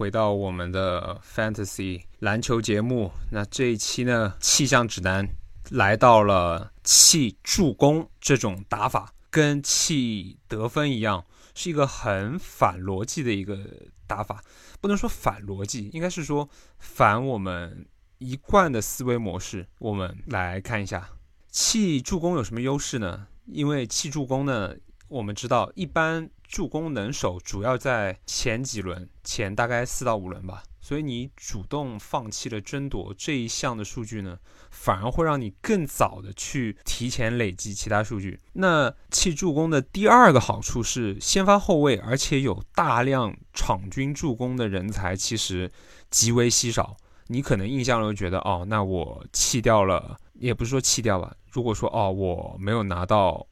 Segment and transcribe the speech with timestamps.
[0.00, 3.12] 回到我们的 Fantasy 篮球节目。
[3.32, 5.28] 那这一期呢，气象指南
[5.72, 13.58] 来到了气助攻这种打法，跟气得分一样，是一个很反逻辑的一个
[14.06, 14.42] 打法。
[14.80, 16.48] 不能说反逻辑，应该是说
[16.78, 17.86] 反我们
[18.16, 19.66] 一贯的思维模式。
[19.80, 21.10] 我们来看一下
[21.50, 23.26] 气助攻有什么优势呢？
[23.44, 24.74] 因为气助攻呢，
[25.10, 26.30] 我们知道一般。
[26.50, 34.36] 助攻能手主要在前几轮，前大概四到五轮吧，所以你主动放弃了争夺这一项的数据呢，
[34.72, 38.40] 反而会让你更早的去提前累积其他数据。
[38.54, 45.70] 那弃助攻的第二个好处是，先发后卫而且有大量场均助攻的人才其实
[46.10, 46.96] 极为稀少。
[47.28, 51.36] 你可能印象中觉得，哦，那我弃掉了，也不是说弃掉吧。
[51.46, 53.46] 如果说，哦，我没有拿到。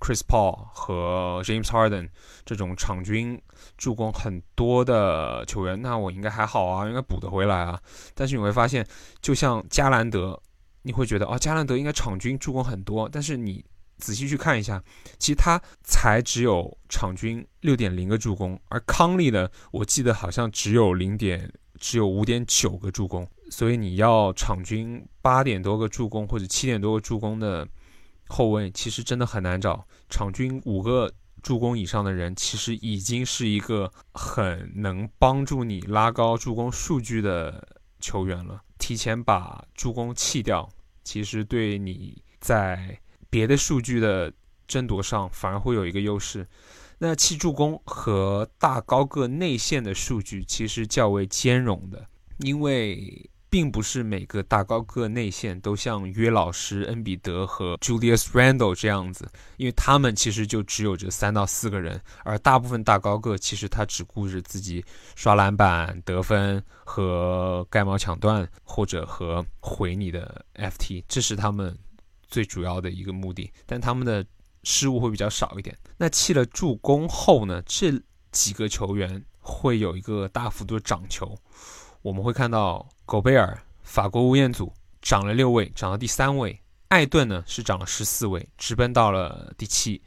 [0.00, 2.10] Chris Paul 和 James Harden
[2.44, 3.40] 这种场均
[3.78, 7.80] 助攻很多的球员，那我应该还好啊，应该补得回来啊。
[8.14, 8.86] 但是你会发现，
[9.22, 10.38] 就像加兰德，
[10.82, 13.64] 你会觉得哦，加兰德应该场均助攻很多，但是你
[13.96, 14.82] 仔细去看一下，
[15.18, 21.50] 其实他才只有场均六点零个助攻，而康利呢，我记得好像只有零点，
[21.80, 23.26] 只有五点九个助攻。
[23.50, 27.66] 所以你要场均八点多个助攻或者七点多个助攻的。
[28.26, 38.62] 后卫其实真的很难找，场均五个助攻以上的人，其实已经是一个很能帮助你拉高助攻数据的球员了。
[38.78, 40.68] 提前把助攻弃掉，
[41.04, 44.32] 其实对你在别的数据的
[44.66, 46.48] 争夺上反而会有一个优势。
[46.98, 52.06] 那弃助攻和大高个内线的数据其实较为兼容的，
[52.38, 53.30] 因为。
[53.54, 71.78] 并不是每个大高个内线都像约老师、恩比德和 Julius Randle 这样子，因为他们其实就只有这三到四个人，而大部分大高个其实他只顾着自己刷篮板、得分和盖帽抢断，或者和回你的 FT，这是他们
[72.26, 73.52] 最主要的一个目的。
[73.66, 74.26] 但他们的
[74.64, 75.78] 失误会比较少一点。
[75.96, 77.62] 那弃了助攻后呢？
[77.64, 77.92] 这
[78.32, 81.38] 几个球员会有一个大幅度的涨球。
[82.04, 84.70] 我们会看到狗贝尔，法国吴彦祖
[85.00, 90.02] 涨了六位，涨到第三位；艾顿呢是涨了十四位，直奔到了第七。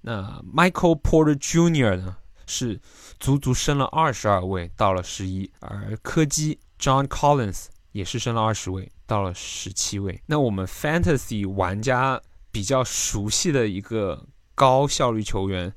[0.00, 1.98] 那 Michael Porter Jr.
[1.98, 2.16] 呢
[2.48, 2.80] 是
[3.20, 5.48] 足足升了二十二位，到了十一。
[5.60, 10.20] 而柯基 John Collins 也是升了二十位，到了十七位。
[10.26, 12.20] 那我们 Fantasy 玩家
[12.50, 15.72] 比较熟悉的一个高效率球员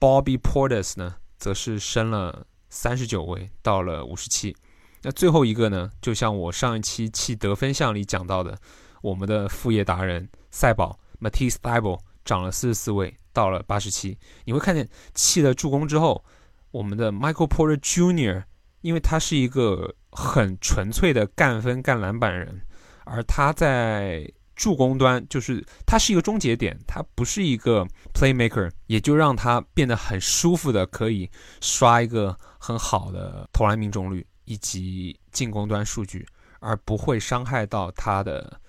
[0.00, 4.56] Bobby Portis 呢，则是升了三十九位，到了五十七。
[5.02, 5.90] 那最后一个呢？
[6.00, 8.58] 就像我上一期弃得分项里讲到的，
[9.02, 14.18] 我们的副业达人赛宝 Matisse t h i b l 涨了四十四位，到了八十七。
[14.44, 16.24] 你会看见弃了助攻之后，
[16.72, 18.44] 我们的 Michael Porter Jr.
[18.82, 22.62] 因为他是一个很纯粹的干分干篮板人，
[23.04, 31.28] 而他在助攻端就是他是一个终结点，他不是一个 playmaker，也就让他变得很舒服的可以
[31.60, 34.24] 刷一个很好的投篮命中率。
[34.46, 36.26] 以及进攻端数据，
[36.60, 38.60] 而不会伤害到他的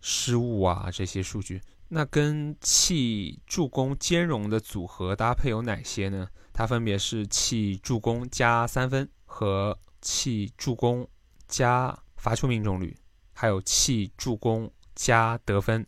[0.00, 1.62] 失误啊这些数据。
[1.90, 6.28] 那跟弃助攻兼容的组合搭配有哪些呢？
[6.52, 11.08] 它分别是弃助攻加三分和弃助攻
[11.46, 12.94] 加罚球命中率，
[13.32, 15.86] 还有弃助攻加得分。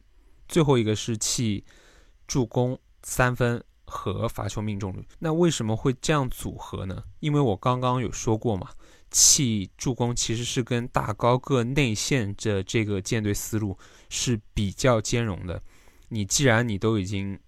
[0.48, 1.64] 最后一个是弃
[2.26, 5.06] 助攻三分和罚球命中率。
[5.18, 7.02] 那为什么会这样组合呢？
[7.18, 8.70] 因为我刚刚有说过嘛。
[9.10, 13.76] 弃助攻其实是跟大高个内线的这个舰队思路
[14.09, 15.60] 是比较兼容的。
[16.09, 17.38] 你既然你都已经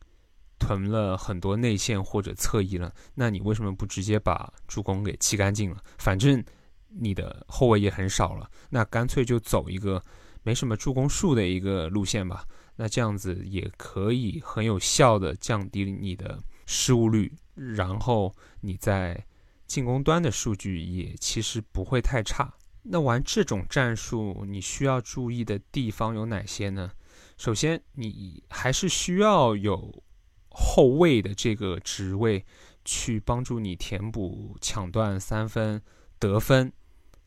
[0.58, 5.82] 囤了很多内线或者侧翼了，那你为什么不直接把助攻给弃干净了？
[5.98, 6.44] 反正
[6.88, 10.02] 你的后卫也很少了，那干脆就走一个
[10.42, 12.44] 没什么助攻数的一个路线吧。
[12.76, 19.24] 那这样子也可以很有效的降低你的失误率，然后你在。
[19.72, 22.52] 进攻端的数据也其实不会太差。
[22.82, 26.90] 那玩这种战术，你需要注意的地方有哪些呢？
[27.38, 30.04] 首先，你还是需要有
[30.50, 32.44] 后卫的这个职位
[32.84, 35.80] 去帮助你填补抢断、三分、
[36.18, 36.70] 得分，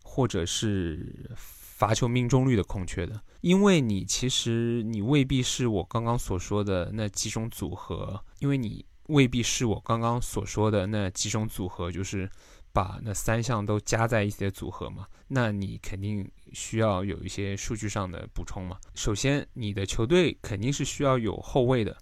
[0.03, 3.19] 或者是罚球命中率的空缺的。
[3.42, 8.86] 因为你其实你未必是我刚刚所说的那几种组合，因为你。
[9.07, 12.30] 未必是我刚刚所说的那几种组合，就是
[12.74, 15.07] 把那三项都加在一起的组合嘛？
[15.28, 18.78] 那你肯定需要有一些数据上的补充嘛。
[18.94, 21.98] 首先，你的球队肯定是需要有后卫的，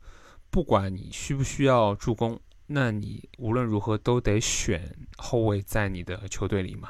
[0.50, 6.90] 不管你需不需要助攻，那你无论如何都得选后卫在你的球队里嘛，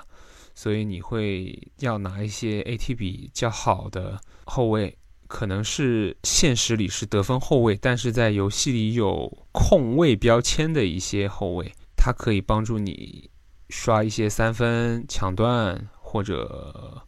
[0.56, 4.98] 所以你会要拿一些 AT 比较好的后卫，
[5.33, 13.27] 可能是现实里是得分后卫，但是在游戏里有控卫标签的一些后卫，它可以帮助你
[13.69, 17.03] 刷一些三分、抢断或者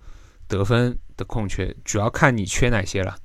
[0.47, 3.15] 得分的空缺，主要看你缺哪些了。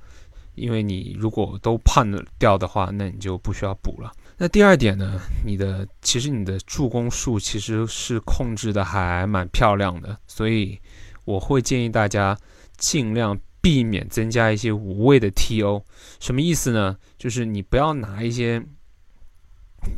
[0.53, 2.07] 因为你如果都判
[2.37, 4.11] 掉的话，那你就不需要补了。
[4.37, 5.19] 那第二点呢？
[5.43, 10.79] 你的其实你的助攻数其实是控制的还蛮漂亮的，所以
[11.25, 12.37] 我会建议大家
[12.77, 15.83] 尽量避免增加一些无谓的 TO。
[16.19, 16.97] 什么意思呢？
[17.17, 18.65] 就是你不要拿一些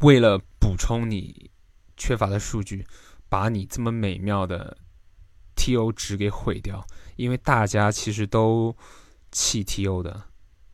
[0.01, 1.49] 为了补充你
[1.97, 2.85] 缺乏的数据，
[3.29, 4.77] 把你这么美妙的
[5.55, 6.85] TO 值给毁掉。
[7.15, 8.75] 因为大家其实都
[9.31, 10.23] 弃 TO 的。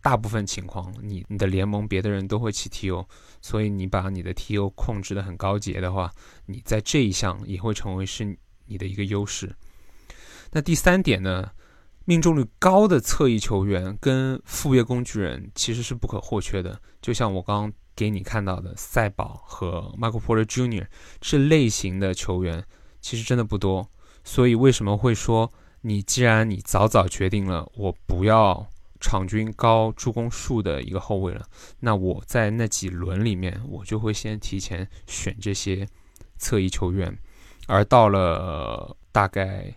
[0.01, 3.06] 大部分情况，你你的联盟别的人都会弃 TO，
[3.42, 6.09] 所以你把你的 TO 控制的很高阶的话，
[6.45, 8.38] 你在这一项也会成为是
[8.68, 9.53] 你的一个优势。
[10.51, 11.51] 那第三点呢，
[12.09, 16.81] 命中率高的侧翼球员跟副业工具人其实是不可或缺的。
[17.03, 20.88] 就像我刚刚给你看到的赛宝和 Michael Porter Jr.
[21.21, 22.65] 这类型的球员，
[23.00, 23.88] 其实真的不多。
[24.23, 28.67] 所以为什么会说你既然你早早决定了我不要？
[29.00, 31.45] 场均高助攻数的一个后卫了，
[31.79, 35.88] 那我在那几轮里面，我就会先提前选这些
[36.38, 37.17] 侧翼球员，
[37.67, 39.73] 而到了大概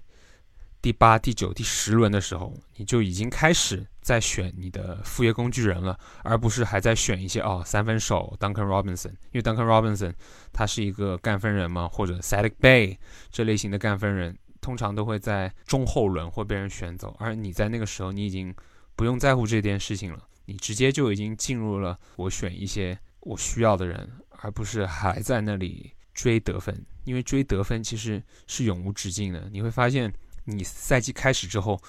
[0.82, 10.12] 第八、第九、第十轮的时候，你就已经开始在选你的副业工具人了，而不是还在选一些哦三分手 Duncan Robinson，因为 Duncan Robinson
[10.52, 12.99] 他是一个干分人嘛，或者 s a d i c Bay
[13.31, 18.55] 这类型的干分人，通常都会在中后轮会被人选走，而你在那个时候你已经。
[18.94, 26.84] 不用在乎这件事情了，你直接就已经进入了我选一些我需要的人，而不是还在那里追得分。
[27.05, 29.49] 因为追得分其实是永无止境的。
[29.50, 30.12] 你会发现，
[30.44, 31.81] 你赛季开始之后，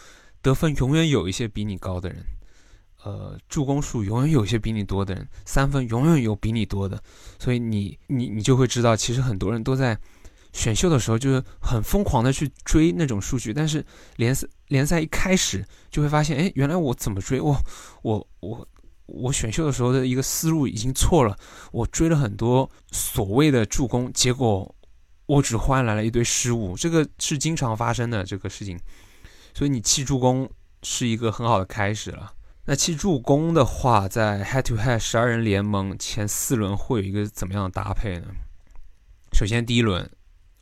[0.42, 2.26] 得分永远有一些比你高的人，
[3.04, 7.02] 呃，助攻数永远有一些比你多的人，三分永远有比你多的。
[7.40, 9.98] 所以你你你就会知道，其实很多人都在。
[10.56, 13.84] 选秀的时候就是很疯狂的去追那种数据，但是
[14.18, 17.42] 联赛联赛一开始就会发现，哎，原来我怎么追？
[17.42, 17.58] 我
[18.04, 18.68] 我我
[19.08, 21.36] 我选秀的时候的一个思路已经错了，
[21.72, 24.76] 我追了很多所谓的助攻，结果
[25.26, 28.80] 我只换来了一堆失误，这个是经常发生的这个事情。
[29.54, 30.50] 所以你弃助攻
[30.82, 32.34] 是一个很好的开始了。
[32.66, 38.28] 那弃助攻的话，在 Head to Head 十二人联盟前四轮会有一个怎么样的搭配呢？
[39.34, 40.10] 首先第一轮。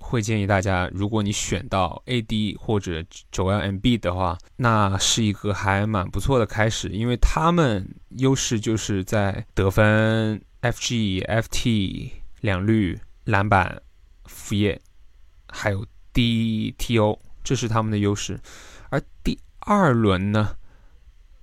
[0.03, 7.87] 会建议大家，如果你选到 AD 或者九 L MB 的话，那是一个还蛮不错的开始，因为他们
[8.17, 12.11] 优势就是在得分、FG、FT、
[12.41, 13.79] 两率、篮板、
[14.25, 14.79] 副业，
[15.47, 18.39] 还有 DTO，这是他们的优势。
[18.89, 20.55] 而第二轮呢，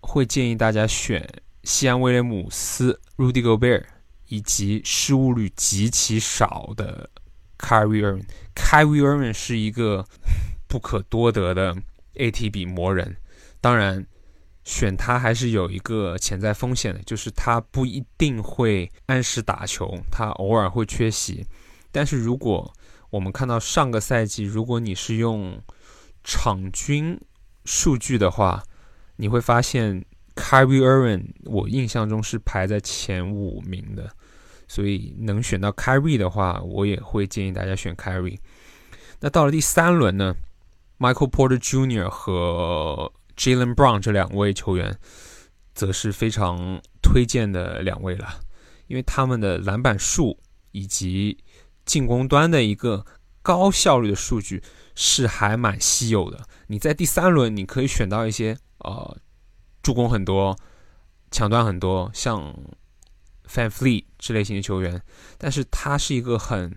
[0.01, 1.29] 会建议大家选
[1.65, 3.85] 西安威廉姆斯、Rudy Gobert
[4.27, 7.11] 以及失误率极其少的。
[7.59, 10.07] Kyrie Irving，Kyrie Irving 是一个
[10.69, 11.77] 不可多得的
[12.15, 13.17] ATB 魔人。
[13.61, 14.07] 当然，
[14.63, 21.45] 选他还是有一个潜在风险的，就是他不一定会按时打球，他偶尔会缺席。
[21.91, 22.73] 但是如果
[23.11, 25.61] 我们看到上个赛季，如果你是用
[26.23, 27.21] 场均
[27.65, 28.63] 数据的话，
[29.17, 30.05] 你会发现
[30.35, 34.11] Kyrie Irving 我印象中是排在前五名的。
[34.71, 38.39] 所以能选到 Kyrie 的话，我也会建议大家选 Kyrie。
[39.21, 40.37] 那到了第三轮呢
[40.99, 42.07] ，Michael Porter Jr.
[42.11, 44.99] 和 Jalen Brown 这两位球员，
[45.75, 48.41] 则是非常推荐的两位了，
[48.89, 50.39] 因为他们的篮板数
[50.73, 51.39] 以及
[51.89, 53.05] 进攻端的一个
[53.43, 54.63] 高效率的数据
[54.95, 56.47] 是还蛮稀有的。
[56.69, 59.17] 你在第三轮你可以选到一些呃
[59.83, 60.57] 助攻很多、
[61.33, 62.55] 抢断很多，像。
[63.51, 65.01] Fan Flee 这类型的球员，
[65.39, 66.77] 但是他是一个很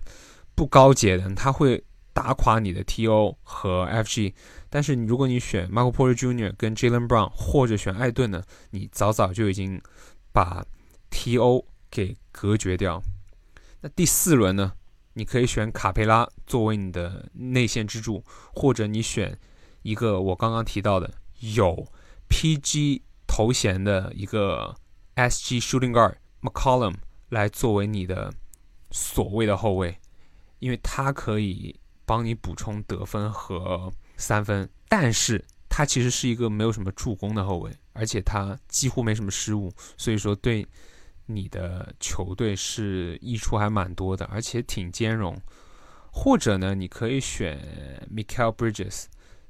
[0.56, 4.34] 不高阶的，他会打垮你的 TO 和 FG。
[4.70, 6.53] 但是如果你选 Michael Porter Jr.
[6.58, 9.82] 跟 Jalen Brown，或者选艾顿呢，你早早就已经
[10.32, 10.65] 把
[11.12, 13.03] TO 给隔绝掉。
[13.82, 14.72] 那第四轮呢，
[15.13, 19.38] 你可以选卡佩拉作为你的内线支柱，或者你选
[19.82, 21.88] 一个我刚刚提到的有
[22.30, 24.75] PG 头衔的一个
[25.15, 26.15] SG Shooting Guard。
[26.41, 26.96] McCollum
[27.30, 28.34] 来作为你的
[28.89, 29.96] 所谓的后卫，
[30.58, 40.68] 因为他可以帮你补充得分和三分，但是他其实是一个没有什么助攻的后卫，而且他几乎没什么失误，所以说对
[41.34, 45.36] 你的球队是益处还蛮多的，而且挺兼容。
[46.12, 47.58] 或者呢，你可以选
[48.14, 49.06] Michael Bridges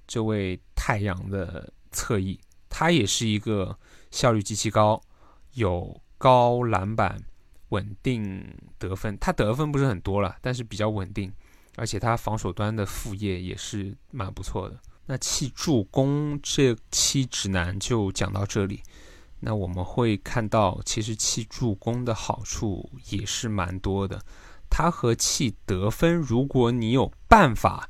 [0.05, 3.75] 这位太阳的侧翼，他也是一个
[4.11, 5.01] 效率极其高、
[5.53, 7.19] 有高篮板、
[7.69, 8.45] 稳定
[8.77, 9.17] 得分。
[9.19, 11.33] 他得分不是很多了，但是比较稳定，
[11.77, 14.79] 而且他防守端的副业也是蛮不错的。
[15.07, 18.81] 那弃助攻这期指南就讲到这里。
[19.41, 24.21] 那我们会看到，其实弃助攻的好处也是蛮多的。
[24.69, 27.89] 它和弃得分，如果你有办法，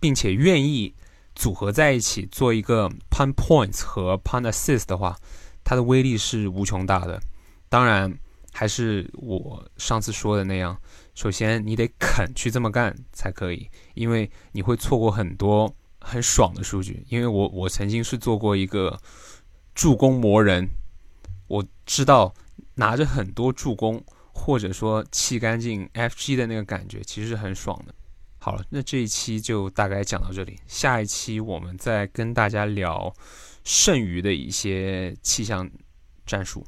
[0.00, 0.94] 并且愿意
[1.34, 5.16] 组合在一起做一个 pun points 和 pun assist 的话，
[5.62, 7.20] 它的威力是无穷大的。
[7.68, 8.18] 当然，
[8.52, 10.80] 还是我上次说的那样，
[11.14, 17.04] 首先你得肯去这么干才可以，因为你会错过很多很爽的数据。
[17.10, 18.98] 因为我我曾经是做过一个
[19.78, 20.68] 助攻魔人，
[21.46, 22.34] 我知道
[22.74, 24.02] 拿着很多助攻。
[24.40, 27.92] 或者说气干净 FG 的那个感觉，其实是很爽的。
[28.38, 33.12] 好了，那这一期就大概讲到这里，下一期我们再跟大家聊
[33.64, 35.68] 剩余的一些气象
[36.24, 36.64] 战术。